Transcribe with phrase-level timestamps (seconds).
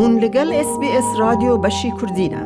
[0.00, 2.42] هون لەگەڵ SسBS رادیۆ بەشی کوردینە.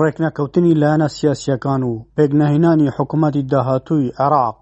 [0.00, 4.60] ڕێکنەکەوتنی لایەنە سیاسیەکان و پێگنەهێنانی حکوومەتی داهاتووی عێراق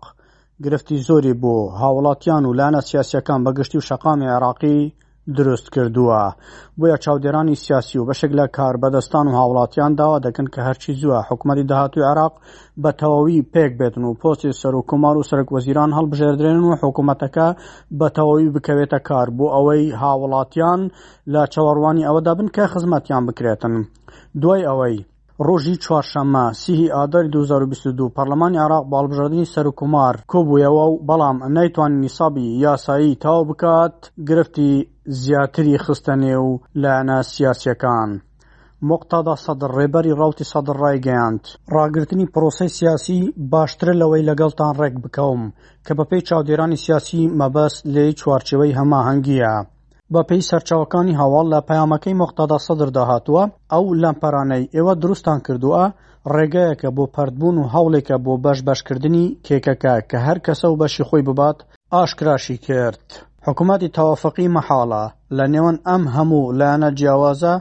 [0.65, 4.81] گرفتی زۆری بۆ هاوڵاتیان و لاەنە سیاسەکان بەگشتی و شەقامی عێراقی
[5.29, 6.35] دروست کردووە
[6.79, 11.19] بۆیە چاودێرانی سیاسی و بەشێک لە کار بەدەستان و هاوڵاتیان داوا دەکەن کە هەرچی زووە
[11.29, 12.35] حکوومەتی داهاتوی عراق
[12.83, 17.49] بە تەواوی پێک بێتن و پۆستی سەر و کمار و سەرک وەزیران هەڵبژێدرێن و حکوومەتەکە
[17.99, 20.81] بە تەواوی بکەوێتە کار بۆ ئەوەی هاوڵاتیان
[21.33, 23.73] لە چاوەڕوانی ئەوەدا بن کە خزمەتیان بکرێتن
[24.43, 24.99] دوای ئەوەی
[25.47, 33.15] ڕۆژی چوارشەممە سیهی ئادەر 2022 پەرلەمانی عراق باڵبژاردننی سەرکومار کۆبوویەوە و بەڵام نەیتوانین نیسابی یاسایی
[33.23, 33.97] تاو بکات
[34.29, 34.71] گرفتی
[35.21, 36.49] زیاتری خستە نێو
[36.83, 38.11] لایەنە سیاسیەکان.
[38.91, 41.43] مقتادا سەدر ڕێبەری ڕاوتی سەدر ڕایگەیاند
[41.75, 43.19] ڕاگررتنی پرۆسی سیاسی
[43.53, 45.43] باشترە لەوەی لەگەڵتان ڕێک بکەوم
[45.87, 49.53] کە بەپی چاودێرانی سیاسی مەبەست لێ چوارچەوەی هەماهنگگیە
[50.15, 55.85] بەپی سەرچاوەکانی هەواڵ لە پەیامەکەی مختادا سەدر داهاتوە ئەو لەمپەرانەی ئێوە دروستان کردووە
[56.35, 61.23] ڕێگەیەکە بۆ پردبوون و هەوڵێکە بۆ بەش بەشکردنی کێکەکە کە هەر کەسە و بەشی خۆی
[61.29, 61.59] ببات
[61.93, 63.05] ئاشکراشی کرد.
[63.49, 65.05] حکوومەتی تەوافقی مەحاڵە
[65.37, 67.55] لە نێوان ئەم هەموو لایەنە جیاوازە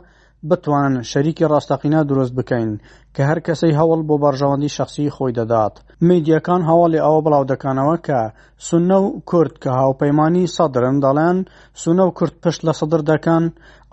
[0.50, 2.72] بتوانن شەریکی ڕاستەقینە دروست بکەین
[3.16, 5.74] کە هەر کەسەی هەوڵ بۆ بەرژەوەندی شخصی خۆی دەدات
[6.08, 8.20] میدیەکان هەواڵی ئەوە بڵاو دەکانەوە کە
[8.68, 11.38] سنە و کورد کە هاوپەیمانی سەدرن دەڵێن
[11.84, 13.44] سنە و کورد پشت لە سەدر دەکەن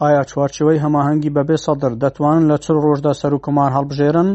[0.03, 4.31] ئایا چوارچەوەی هەماهەنگی بەبێ سەدر دەتوانن لە چ ڕۆژدا سەر و کمار هەڵبژێرن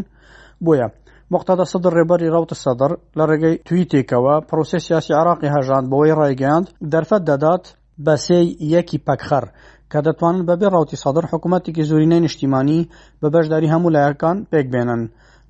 [0.65, 0.87] بۆیە
[1.35, 7.21] مختدا سەدر ڕێبەری ڕوتە سەدر لە ڕێگەی توییتێکەوە پرۆسی سیاسی عراقی هەژان بەوەی ڕایگەاند دەرفەت
[7.29, 7.63] دەدات
[8.05, 9.45] بەسەی یەکی پەکخەر
[9.91, 12.81] کە دەتوانن بەبێ ڕوتی سەدر حکوومەتێکی زورینەی نیشتیمانی
[13.21, 15.01] بە بەشداری هەموو لایەکان پێک بێنن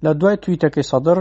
[0.04, 1.18] لە دوای توییتەکەی سەدر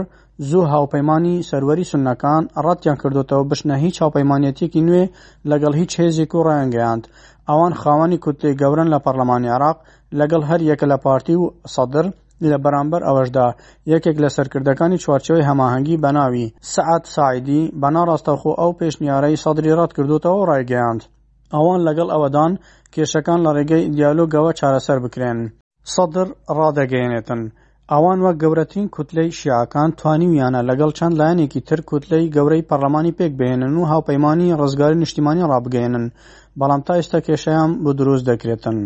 [0.49, 5.03] زوو هاوپەیمانی سەروەری سنەکان ڕاتیان کردوتەوە بشنە هیچ هاوپەیمانەتێکی نوێ
[5.49, 7.03] لەگەڵ هیچ هێزێک و ڕایەنگەیاند
[7.49, 9.77] ئەوان خاوەنی کوتێ گەورن لە پەرلەمانی عراق
[10.19, 12.05] لەگەڵ هەر یەکە لە پارتی و سەدر
[12.51, 13.47] لە بەرامبەر ئەوەشدا
[13.93, 20.41] یەکێک لە سەرکردەکانی چوارچەوەی هەماهەنگی بەناوی سعات سایدی بەنا ڕاستەخۆ ئەو پێشنیارەی سەدری ڕات کردوتەوە
[20.49, 21.01] ڕایگەیاند
[21.55, 22.53] ئەوان لەگەڵ ئەوەدان
[22.93, 25.39] کێشەکان لە ڕێگەی دیالۆگەوە چارەسەر بکرێن
[25.93, 26.27] سەدر
[26.57, 27.41] ڕادەگەێنێتن
[27.91, 33.73] ئەوان وە گەورەترین کوتلەی شیعکان توانیویانە لەگەڵ چەند لایەنێکی تر کوتلەی گەورەی پەرلەمانی پێک بێنن
[33.77, 36.05] و هاوپەیمانی ڕزگاری نیشتیمانی ڕابگەێنن
[36.59, 38.77] بەڵام تا ئێستا کێشەیان بۆ دروست دەکرێتن.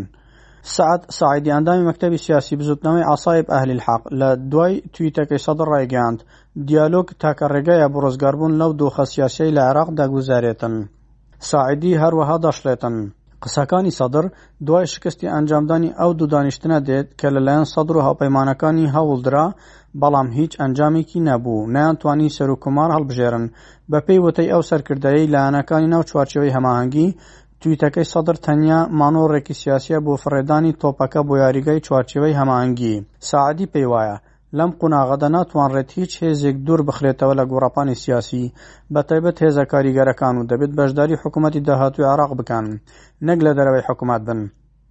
[0.75, 6.19] سعد سعیدی ئەندامی مەکتەبی سیاسی بزوتنەوەی ئاسایب ئەهلی الحق لە دوای تویتەکەی سەد ڕایگەاند
[6.67, 10.75] دیالۆک تاکە ڕێگایە بۆ ڕزگاربوون لەو دۆخە سیاسەی لە عێراق داگوزارێتن
[11.49, 12.95] سعیدی هەروەها دەشڵێتن
[13.43, 14.25] قسەکانی سەدر
[14.67, 19.45] دوای شکستی ئەنجامدانی ئەو دوو دانیشتنە دێت کە لەلایەن سەدر و هاوپەیمانەکانی هەوڵدرا
[20.01, 23.45] بەڵام هیچ ئەنجامێکی نەبوو نەیانتوانی سەر و کومار هەڵبژێرن
[23.91, 27.07] بە پێی وتەی ئەو سەرکردایی لایەنەکانی ناو چوارچەوەی هەماهنگگی
[27.63, 32.95] تویتەکەی سەدر تەنیا مانۆڕێکی سیاسە بۆ فڕێدانی تۆپەکە بۆ یاریگەی چوارچەوەی هەماهنگگی
[33.29, 34.17] سعدی پێی وایە
[34.57, 38.53] لەم قوناغەدە ناتوانڕێت هیچ هێزێک دوور بخرێتەوە لە گۆڕپانی سیاسی
[38.93, 42.65] بە تایبەت هێزە کاریگەرەکان و دەبێت بەشداری حکوومەتتی داهاتوی عراق بکەن
[43.27, 44.39] نەک لە دەرەوەی حکوومەت بن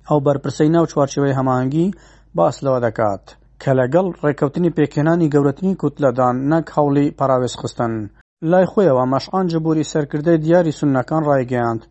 [0.08, 1.86] ئەو بەرپرسەی ناو چوارچەوەی هەماهنگگی
[2.38, 3.22] باس لەوە دەکات
[3.62, 7.92] کە لەگەڵ ڕێکەوتنی پێکێنانی گەورەتنی کوتلەدان نەک هەوڵی پاراوێز خستن
[8.50, 11.82] لای خۆیەوە مەشقان جبوری سەرکردەی دیاری سونەکان ڕایگەیاند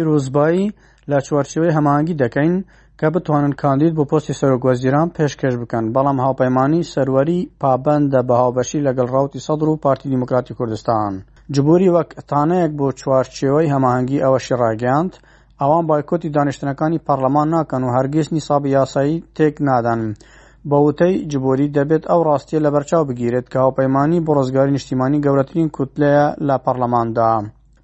[0.00, 0.66] پیرۆزبایی
[1.10, 2.54] لە چوارچوەی هەماهنگگی دەکەین
[3.00, 9.08] کە بتوانن کاندید بۆ پۆستی سەرۆگوەزیران پێشکەش بکەن بەڵام هاوپەیمانی سەروەری پابندە بە هاوبەشی لەگەڵ
[9.14, 11.12] ڕاوتی سەدر و پارتی دیموکراتی کوردستان
[11.54, 15.12] جبوری وەکتانەیەک بۆ چوارچێەوەی هەماهنگگی ئەوەشی ڕاگەاند
[15.62, 20.00] ئەوان بایکۆتی دانیشتنەکانی پەرلەمان ناکەن و هەرگیز نیسابی یاسایی تێک نادەن.
[20.70, 26.26] بەوتەی جبۆری دەبێت ئەو ڕاستیە لە بەرچاو بگیرێت کە هاوپەیمانی بۆ ڕزگاری نیشتیمانی گەورەترین کوتلەیە
[26.48, 27.32] لە پەرلەماندا.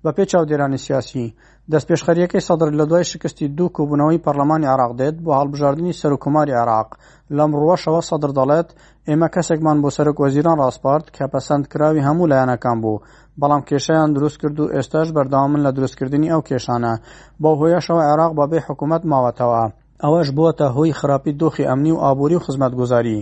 [0.05, 1.27] بە پێ چاودێرانی سیاسی
[1.73, 6.89] دەستپێشخەریەکەی سەدر لە دوای شکستی دوو کوبوونەوەی پەرلەمانی عراق دێت بۆ هەڵبژاردننی سەرکوماری عراق
[7.37, 8.69] لەم ڕۆژەوە سەدر دەڵێت
[9.09, 13.03] ئێمە کەسێکمان بۆ سەرک وەزیران ڕاستپارت کە پەسەندکراوی هەموو لایەنەکان بوو
[13.41, 16.95] بەڵام کێشیان دروست کرد و ئێستاش بەرداوامن لە دروستکردنی ئەو کێشانە
[17.43, 19.63] بۆ هۆیەشەوە عێراق بەبێ حکوومەت ماوەتەوە
[20.03, 23.21] ئەوەش بووە هۆی خراپی دۆخی ئەمنی و ئابووری و خزمەتگوزاری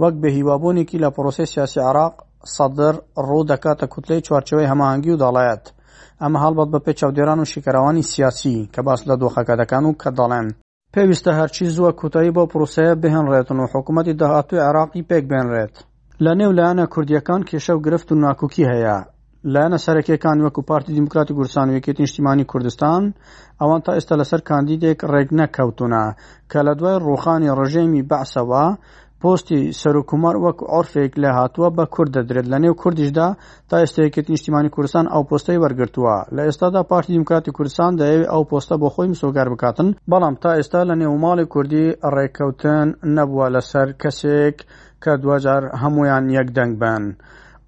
[0.00, 2.14] وەک بەهیوابوونێکی لە پرۆسی سیاسی عراق
[2.56, 2.94] سەدر
[3.26, 5.64] ڕوو دەکاتە کوتلەی چوارچەوەی هەماهنگگی و دەڵایەت
[6.22, 10.10] ئەمە هەڵبەت بە پێ چاودێران و شیکەراوانی سیاسی کە باس لە دۆخەکە دەکان و کە
[10.18, 10.46] دەڵێن
[10.94, 15.74] پێویستە هەرچی زووە کوتایی بۆ پرۆسەیە بهێنڕێتن و حکوومەتی داهاتوی عراقی پێک بێنرێت
[16.24, 18.98] لە نێو لایەنە کوردیەکان کێشە و گرفت و ناکوکی هەیە
[19.52, 23.02] لایەنە سەرەکیەکان وەکو پارتی دیموکراتی گورسان وەکێتی نیشتیمانی کوردستان
[23.60, 26.04] ئەوان تا ئێستا لەسەر کاندیدێک ڕێک نەکەوتونە
[26.50, 28.66] کە لە دوای ڕوخانی ڕژێمی بەعسەوە
[29.22, 33.28] پۆستی سەرکومار وەک ئۆرفێک لە هاتووە بە کورد دەدرێت لە نێو کوردیشدا
[33.68, 38.74] تا ئێستەیەکێت نیشتیمانی کوردستان ئەو پۆستەی وەرگتووە لە ئێستادا پارتی دیموکراتی کوردستان دەیەوێت ئەو پۆستە
[38.82, 42.86] بۆ خۆی مسۆگار بکاتن بەڵام تا ئێستا لە نێوماڵی کوردی ڕێککەوتن
[43.16, 44.56] نەبووە لەسەر کەسێک
[45.02, 47.02] کە دوجار هەمویان یەکدەنگ بن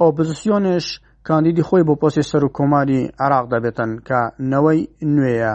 [0.03, 0.87] ئۆپۆزیسیۆنش
[1.29, 4.21] کاندیدی خۆی بۆ پۆستی سەر و کۆماری عراق دەبێتن کە
[4.53, 4.81] نەوەی
[5.15, 5.55] نوێیە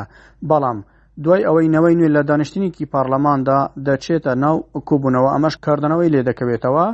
[0.50, 0.80] بەڵام
[1.24, 4.56] دوای ئەوەی نەوەی نوێ لە دانیشتنیکی پارلەماندا دەچێتە ناو
[4.88, 6.86] کوبوونەوە ئەمەش کاردنەوەی لێ دەکەوێتەوە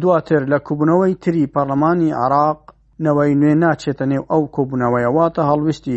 [0.00, 2.58] دواتر لە کوبوونەوەی تری پارلەمانی عراق
[3.06, 5.96] نەوەی نوێ ناچێتە نێو ئەو کۆبوونەوەیەواتە هەڵویستی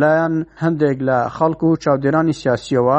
[0.00, 2.98] لایەن هەندێک لە خەڵکو و چاودێرانی سیاسیەوە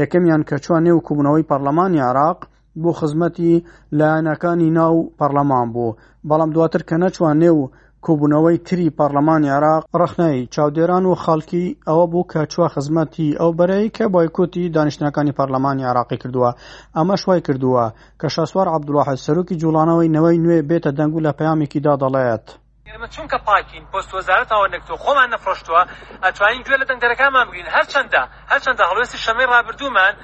[0.00, 2.38] یەکەمیان کە چوان نێو کوبوونەوەی پەرلەمانی عراق
[2.82, 3.54] بۆ خزمەتی
[3.98, 5.96] لایەنەکانی ناو پەرلەمان بوو
[6.28, 7.58] بەڵام دواتر کە نەچوان نێو
[8.06, 13.92] کۆبوونەوەی تری پارلەمانی عراق ڕخنایی چاودێران و خەڵکی ئەوە بوو کە چوە خزمەتی ئەو بەرەی
[13.96, 16.50] کە بایکۆتی دانیشتەکانی پارلەمانی عراقی کردووە
[16.96, 17.84] ئەمە شوای کردووە
[18.20, 22.46] کە شاسوار عبدوڵاح سەرۆکی جوڵانەوەی نەوەی نوێ بێتە دەنگ و لە پەیامێکیدا دەڵێت.
[22.92, 25.82] ئێمە چونکە پاکین پۆست وەزارەت ئەوە نەکتۆ خۆمان نەفرۆشتووە
[26.24, 28.22] ئەتوانین گوێ لە دەنگەرەکانمان بگرین هەرچەندە
[28.52, 30.14] هەرچەندە هەڵوێستی شەمەی ڕابردوومان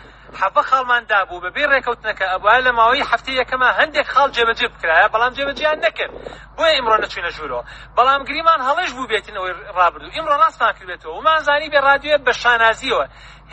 [0.40, 5.32] حەبە خاڵماندا بوو بەبێ ڕێکەوتنەکە ئەبوای لە ماوەی هەفتی یەکەمە هەندێک خاڵ جێبەجێ بکرایە بەڵام
[5.38, 6.12] جێبەجیان نەکرد
[6.56, 7.60] بۆیە ئمرۆ نەچوینە ژوورۆ
[7.96, 13.04] بەڵام گریمان هەڵێش بوو بێتینەوەی ڕابردوو ئمرۆ ڕاستمان کردێتەوە ومانزانی بێ ڕادیوێت بە شانازیەوە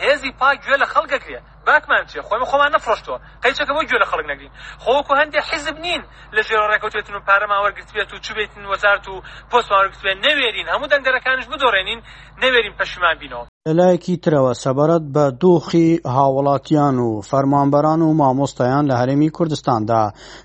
[0.02, 4.26] هێزی پاک گوێ لە خەڵگەکرێت خو چێ خۆی خۆمان نەفرۆشتەوە که بۆ گوێ لە خەڵک
[4.32, 4.52] نەگرین
[4.82, 6.02] خۆکو خب هندی حیزب نین
[6.36, 12.00] لە ژێڕێکوتێتن و پارەماوەرگرت بێت و چوبێتن وەزارت و پۆستماوەرگرت بێت نەوێرین هەموو دەنگەرەکانش بدۆڕێنین
[12.42, 19.30] نەوێرین پشیمان بینەوە لەلایەکی ترەوە سەبارەت بە دۆخی هاوڵاتیان و فەرمانبەران و مامۆستایان لە هەرێمی
[19.36, 20.02] کوردستاندا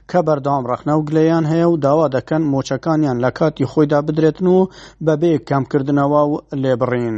[0.09, 4.59] کە بەردام ڕخنە و گلەیان هەیە و داوا دەکەن مۆچەکانیان لە کاتی خۆیدا بدرێتن و
[5.05, 7.17] بەبێ کەمکردنەوە و لێبڕین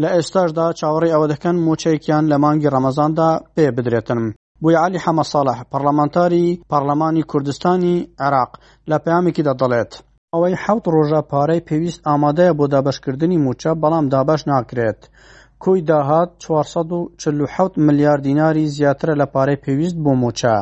[0.00, 4.20] لە ئێستاشدا چاوەڕی ئەوە دەکەن مۆچەیەکیان لە مانگی ڕەمەزاندا پێ بدرێتن.
[4.62, 8.52] بویعالی حەمەساڵح پەرلەمانتاری پەرلەمانی کوردستانی عێراق
[8.90, 9.92] لە پامێکیدا دەڵێت
[10.34, 15.00] ماوەی حەوت ڕۆژە پارەی پێویست ئامادەیە بۆ دابەشکردنی موچە بەڵام دابەش ناکرێت.
[15.62, 20.56] کۆی داهات 447 ملیار دیناری زیاترە لە پارەی پێویست بۆ مۆچە.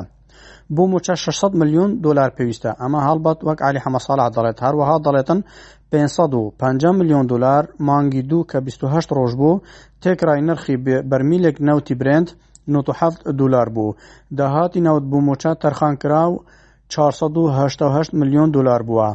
[0.75, 5.41] بۆ مۆچە 600 میلیۆن دلار پێویستە ئەمە هەڵبەت وەک علی حەمەساڵ دەڵێت هەروەها دەڵێتن
[5.93, 9.61] 550 میلیۆن دلار مانگی دوو کە 28 ڕۆژ بوو
[10.03, 10.77] تێکرای نرخی
[11.11, 12.29] بەرمیلێک نەوتی برند
[12.69, 13.95] 97 دلار بوو.
[14.39, 16.37] داهاتی نەوت بوو مۆچە تەرخان کرا و
[16.89, 19.11] 4 میلیۆن دلار بووە.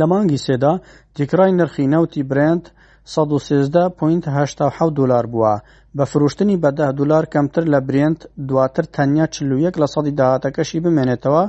[0.00, 0.74] لە مانگی سێدا
[1.16, 2.64] جیکرای نرخی نەوتی برند
[3.06, 5.54] 1970 دلار بووە
[5.96, 8.18] بە فروشتنی بەده دلار کەمتر لە برند
[8.48, 11.44] دواتر تەنیا 41 لە سەدی داهاتەکەشی بمێنێتەوە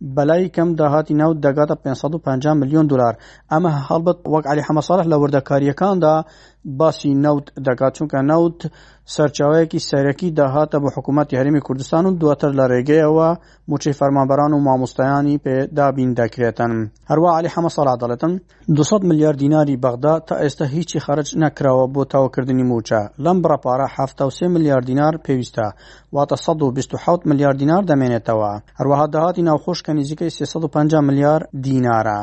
[0.00, 3.14] بەلای کەم داهاتی ناو دەگاتە 550 میلیۆن دلار
[3.52, 6.24] ئەمە هەڵبەت وەک علی حەمەساڵح لە وردەکاریەکاندا
[6.64, 8.66] باسی نەوت دەکات چونکە نەوت
[9.14, 13.28] سەرچاوەیەکی سەرەکی داهاتە بە حکوومەتتی هەرمی کوردستان و دواتر لە ڕێگەیەوە
[13.68, 16.72] موچی فەرمانبەران و مامۆستایانی پێدابین دەکرێتن
[17.10, 18.34] هەروە علی حەمەسەڵا دەڵێتن
[18.68, 23.88] 200 میلیارد دیناری بەغدا تا ئێستا هیچی خەرج نەکراوە بۆ تاواکردنی موچە لەم بڕپارە
[24.30, 25.70] 3 میلیارد دینار پێویستە
[26.16, 32.20] واتە 126 میلیارد دینار دەمێنێتەوە هەروەها داهاتی ناوخۆش کە نزیکەی 350 ملیار دینارە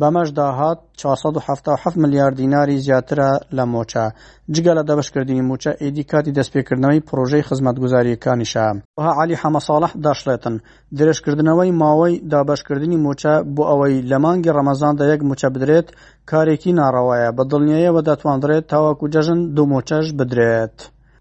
[0.00, 4.04] بەمەش داهات 477 ملیار دیناری زیاترە لە مۆچە
[4.54, 8.66] جگە لە دەبشکردنی موچە ئیدیکاتی دەستپێکردنەوەی پرۆژەی خزمەتگوزاریەکانیشە
[8.98, 10.54] وها علی حەمەساڵح داشڵێتن
[10.98, 15.88] درێژکردنەوەی ماوەی دابشکردنی موچە بۆ ئەوەی لە مانگی ڕەمەزاندا یەک موچە بدرێت
[16.30, 20.76] کارێکی ناڕەوایە بە دڵنیەیەوە دەتواندرێت تاواکو جەژن دوو مۆچەش بدرێت.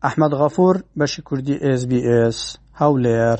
[0.06, 2.38] ئەحمد غەفور بەشی کوردی SسBS
[2.82, 3.40] هەولێر.